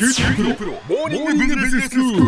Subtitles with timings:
[0.00, 2.22] 九州大学モーニングビジネススクール。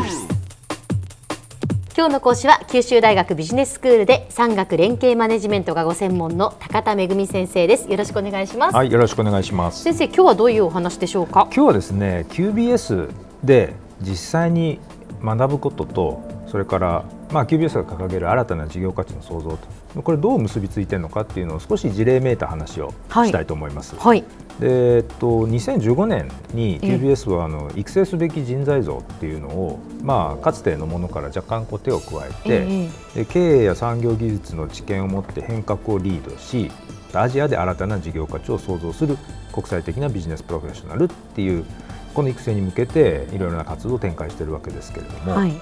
[1.96, 9.84] 今日の講師は九州大学ビジネススクールで産学連携マネジメントがご専門の高田恵先生ですよろしくお願いします、はい、よろしくお願いします。
[9.84, 11.48] 先生今日はどういうお話でしょうか？
[11.50, 13.08] 今日はですね、QBS
[13.42, 14.78] で実際に
[15.24, 19.58] 学ぶことと、それからまあ QBS が掲げる新たな事業価値の創造
[19.94, 23.96] と、これどう結びついてるのかっていうのを少し事例めいた話をしたいと思います。
[23.96, 24.24] はい。
[24.60, 36.70] でえっと、2015年にええ QBS はあの育成すべき人材像っていうのを、まあ、かつてのものから若干こう手を加えて、えで経営や産業技術の知見を持って変革をリードし
[37.14, 39.16] アジアで新たな事業価値を創造する
[39.52, 41.64] 国際的なビジネスプロフェッショナルっていう
[42.14, 45.52] この育成に向けていろいろな活動を展開しているわけですけれども、はい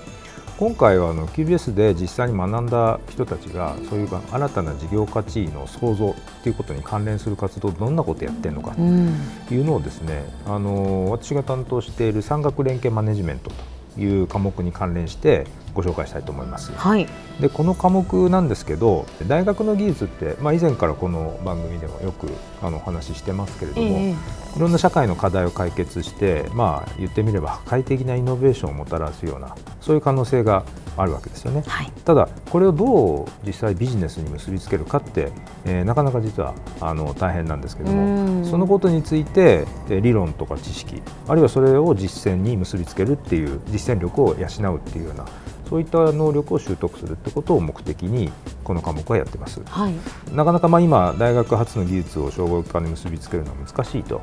[0.60, 9.14] 今回はあの QBS で実際に学んだ人たちがそういう新たな事業価値の創造っていうことに関連する活動どんなことをやってるのかうん
[9.48, 13.50] というのをですねあの私が担当している産学連携マネジメント
[13.94, 16.72] という科目に関連してご紹介したいと思います。
[16.72, 17.06] はい。
[17.40, 22.28] でこの科目なんですけど大学の技術って、まあ、以前からこの番組でもよく
[22.60, 24.10] あのお話ししてますけれども、ええ。
[24.56, 30.64] いろんな社会の課題を解決して、まあ、言ってみれば破壊的なイノベーションをもたらすようなそういう可能性が
[30.96, 31.62] あるわけですよね。
[31.66, 35.30] はいただこれをどう実際ビジネスに結びつけるかって、
[35.64, 45.24] えーなかなか実はあの大変なんですけどうんもそのことについてえー理論とか知識あるいはそれを実践に結びつけるっていう実践力を養うっていうような
[45.68, 48.32] そういった能力を習得するってことを目的に
[48.64, 49.62] この科目はやってます。
[49.64, 49.94] はい
[50.34, 54.20] なかなかまあ今大学発の技術を商業化に結びつけるのは難しいと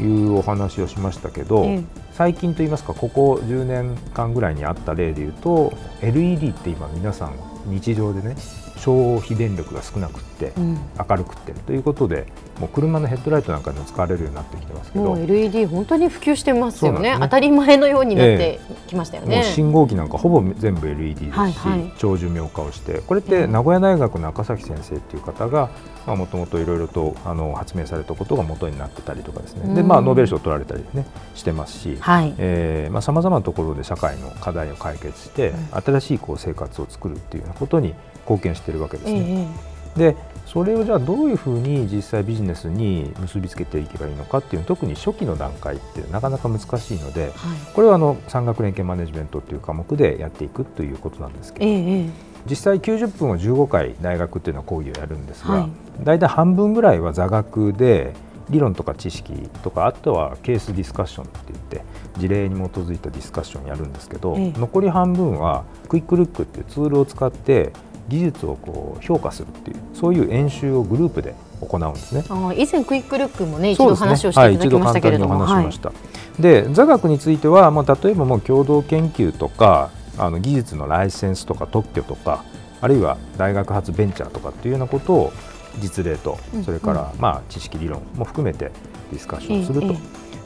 [0.00, 7.34] いうお話をしましたけど、え最近といいますかここ10年間ぐらいにあった例でいうと LED って今皆さん
[7.66, 8.36] 日常でね
[8.80, 10.78] 消費電力が少なくってうん。
[11.08, 12.26] 明るくってということで
[12.58, 17.12] もう車のヘッドライトなんかにも使われるようになってきてますけどもう LED 本当に普及してますよね。
[17.12, 17.18] ね。
[17.20, 21.92] 当たり前のようになってきましたよね、信号機なんかほぼ全部 LED ですし、はいはい。
[21.98, 23.00] 長寿命化をして。
[23.06, 25.70] これって名古屋大学の赤崎先生っていう方が
[26.06, 32.34] もともといろいろとあの発明されたことが元になってたりとかですね、でうんまあ、ノーベル賞を取られたり、ね、してますしはい。
[33.02, 39.48] さまざ、まなところで社会の課題を解決して、新しいこう生活を作るっていうようなことに貢献しているわけですえね。
[39.66, 47.32] えでそれをじゃあどういうふうに実際ビジネスに結びつけていけばいいのかっていう特に初期の段階ってなかなか難しいのではい。
[47.72, 52.10] これはあの産学連携マネジメントっていう科目でやっていくということなんですけどえええ。
[52.48, 55.70] 実際90分を15回大学っていうのは講義をやるんですが、はい。
[56.02, 58.14] 大体半分ぐらいは座学で
[58.50, 61.82] 理論とか知識とかあとはケースディスカッションって言って
[62.18, 67.72] 事例に基づいたディスカッションやるんですけど、ええ残り半分はクイックルックっていうツールを使って
[68.08, 72.24] 技術をこう評価するっていうそういう演習をグループで行うんですね。
[72.28, 76.42] あ以前クイックルックもね一度話をしていただきましたけれども、はい、一度簡単にお話ししました。
[76.42, 82.44] で座学については、まあ、例えばもう共同研究とかあの技術のライセンスとか特許とか
[82.80, 85.32] あるいは大学発ベンチャーとかっていうようなことを
[85.78, 88.70] 実例とうんそれから、まあ、知識理論も含めて
[89.10, 89.94] ディスカッションするええ。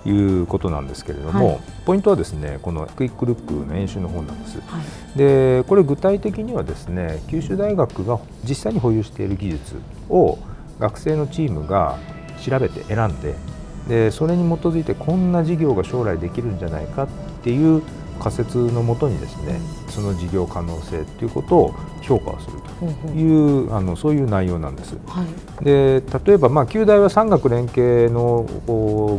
[0.05, 1.61] ということなんですけれども、はい。
[1.87, 4.61] ポイントはですねこのクイックルックの演習の本なんです。
[4.61, 4.79] は
[5.15, 5.19] い。
[5.19, 9.77] でこれ具体的にはですね九州大学が実際に保有している技術
[10.11, 10.39] を
[10.79, 11.99] 学生のチームが
[12.45, 13.35] 調べて選んで
[13.89, 17.09] でそれに基づいてこんな事業が将来できるんじゃないかっ
[17.43, 17.83] ていう
[18.21, 19.59] 仮説のもとにですね
[19.89, 24.97] その事業可能性ということを評価をするほうほうというあのそういう内容なんです。
[25.07, 25.23] は
[25.61, 25.65] い。
[25.65, 28.47] で例えば、まあ、旧大は産学連携の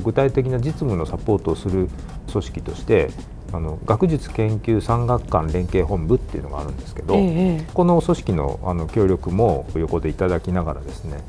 [0.03, 1.89] 具体的な実務のサポートをする
[2.31, 3.09] 組織として
[3.53, 7.23] あの学術研究産学官連携本部っていうのがあるんですけど、ええ
[7.61, 7.67] え。
[7.73, 11.19] この組織のあの協力も横でいただきながらですね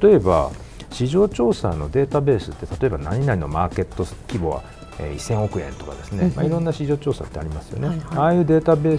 [0.00, 0.50] 例えば
[0.90, 4.62] 市場調査のデータベースって例えば何々のマーケット規模は
[4.98, 6.36] えー1000億円とかですね、うんうん。
[6.36, 8.06] まあ、いろんな市場調査ってありますよね、はいはい。
[8.18, 8.98] ああいうデータベー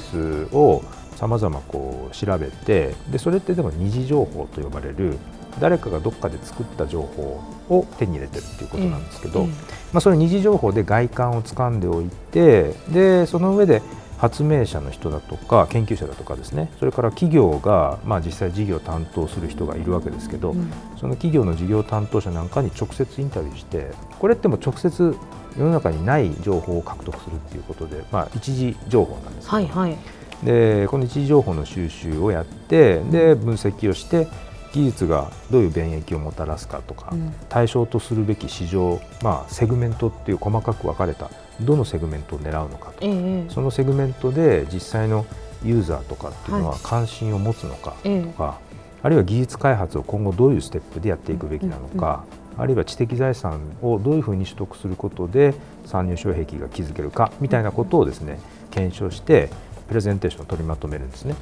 [0.49, 0.83] スを
[1.15, 5.17] さまざまこう調べてでそれってでも二次情報と呼ばれる
[5.59, 9.47] 誰かがどっかで作った情報を手に入れてるっていうことなんですけど、ええ。
[9.91, 13.81] まあ、それ二次情報で外観を掴んでおいてでその上で
[14.19, 20.71] 発明者の人だとか研究者だとかですねそれから企業が、まあ、実際事業を担当する人がいるわけですけど、うん。
[20.99, 25.15] その企業の事業担当者なんかに直接インタビューしてこれってもう直接
[25.57, 29.97] 世の中にない情報を獲得するっていうことで、まあ、一次情報なんですけど、はいはい。
[30.43, 34.27] でこの一次情報の収集をやってで分析をして
[34.73, 37.33] 技術がどういう便益をもたらすかとか、うん。
[37.49, 41.29] 対象とするべき市場、まあ、セグメントっていう細かく分かれた
[41.61, 45.25] どのセグメントを狙うのかとええそのセグメントで実際の
[45.63, 48.23] ユーザーとかっていうのはは関心を持つのかええ。
[48.23, 48.59] とか、
[49.01, 52.23] あるいは技術開発を今後どういうステップでやっていくべきなのか、
[52.59, 55.53] あるいは知的財産をどういうふうに取得することで
[55.85, 58.37] 参入障壁が築けるかみたいなことをですね
[58.69, 59.49] 検証して
[59.89, 61.35] プレゼンテーションを取りまとめるんですね。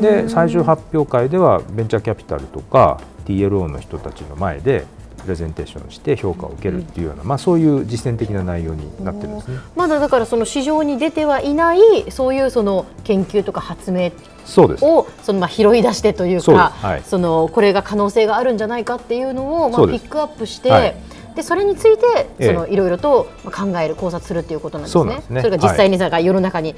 [0.00, 4.86] で最終発表会ではベンチャーキャピタルとか TLO の人たちの前で
[5.22, 9.58] プレゼンテーションして評価を受けるっていうような、まあ、そういう実践的な内容になってるんですね。
[9.74, 14.10] まだだからその市場に出てはいないそういうその研究とか発明
[14.46, 14.84] そうです。
[14.84, 16.86] をそのまあ拾い出してというかです。
[16.86, 17.02] はい。
[17.04, 20.96] そのこれが可能性があるんじゃないかっていうのをまあピックアップして、はい
[21.36, 25.22] でそれについていろいろとまあ考える考察するっていうことなんですね。
[25.28, 25.42] そね。
[25.42, 26.74] れが実際になんか世の中に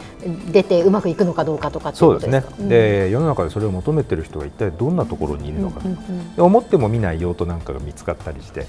[0.50, 2.62] 出てうまくいくのかどうかとかっていうそうですねことで。
[2.62, 2.68] うん。
[2.68, 5.88] で世の中でそれを求めてる人が一体どんなところにいるのかと、
[6.36, 8.66] で思っても見ない用途なんかが見つかったりして、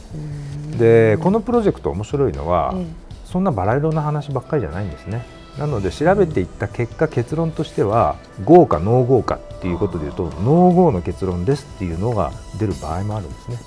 [0.77, 2.85] でこのプロジェクト面白いのは、え
[3.25, 5.25] そんなバラ色な話ばっかりじゃないんですね。
[5.57, 8.15] なので調べていった結果結論としては
[8.45, 13.57] 合かノー合かっていうことでいうとノー合の結論ですっていうのが出る場合もあるんですね。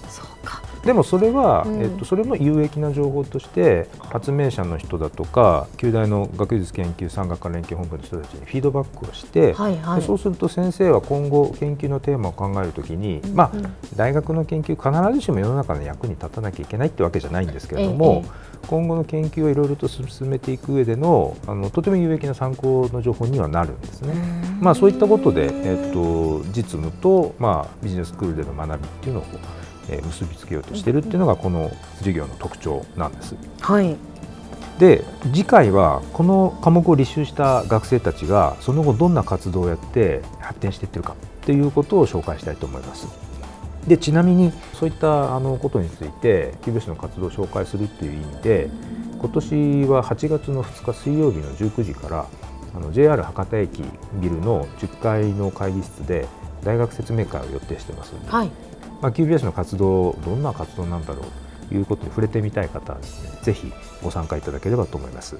[0.84, 1.82] でもそれは、うん。
[1.82, 10.00] えっと、それも有益な情報として発明者の人だとか旧大の学術研究産学科連携本部の人たちにフィードバックをして、はいはい。
[10.00, 13.52] でそうすると先生は今後研究のテーマを考えるときに、まあ、
[13.96, 18.67] 大学の研究必ずしも世の中の役に立たなきゃいけないってわけじゃないんですけれども、ええ。
[18.67, 24.14] 今後の研究をいろいろと進めていく上でのあのとても有益な参考の情報にはなるんですね。
[24.61, 33.34] まあ、そういったことで、えっと、実務と、まあ、ビジネススクールでの学びっていうのを、えー結びつけようとしているっていうのがこの授業の特徴なんです。
[33.61, 33.96] はい。
[34.79, 43.06] で次回はこの科目を履修した学生たちがその後どんな活動をやって発展していってるかっていうことを紹介したいと思います。
[43.87, 48.70] でちなみにそういったあのことについて QBS の活動を紹介するっていう意味で
[49.19, 52.26] 今年は8月の2日水曜日の19時から
[52.75, 53.82] あの JR 博多駅
[54.14, 56.26] ビルの10階の会議室で
[56.64, 58.50] 大学説明会を予定してますはい。
[59.02, 63.72] まあ、QBS の活動どんな活動なんだろうということに触れてみたい方はですねぜひ
[64.02, 65.37] ご参加いただければと思います。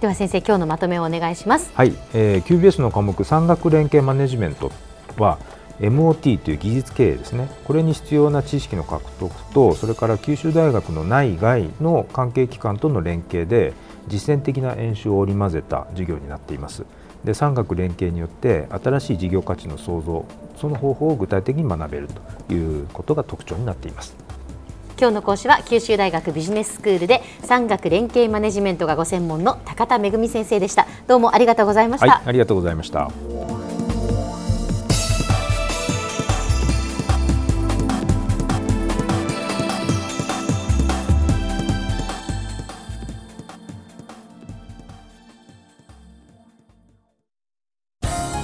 [0.00, 1.70] では先生今日のまとめをお願いします。
[1.74, 4.72] はい、えー、QBS の科目産学連携マネジメント
[5.18, 5.38] は
[5.80, 13.72] MOT という技術経営ですねこれに必要な知識の獲得とそれから九州大学の内外の関係機関との連携で
[14.08, 16.84] 実践的な演習を織り交ぜた授業になっています
[17.24, 20.24] で産学連携によって新しい事業価値の創造
[20.56, 22.08] その方法を具体的に学べる
[22.46, 24.16] ということが特徴になっています
[25.00, 30.86] 今日の講師は九州大学ビジネススクールで産学連携マネジメントがご専門の高田恵先生でした。
[31.06, 32.06] どうもありがとうございました。
[32.06, 33.10] はいありがとうございました